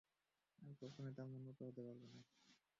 [0.59, 2.19] আমি কখনোই তার মনমতো হতে পারব না।